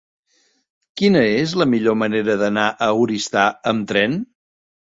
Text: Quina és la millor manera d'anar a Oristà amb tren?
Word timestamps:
Quina 1.01 1.21
és 1.41 1.53
la 1.63 1.67
millor 1.75 1.97
manera 2.05 2.39
d'anar 2.45 2.65
a 2.87 2.91
Oristà 3.05 3.47
amb 3.75 3.91
tren? 3.93 4.21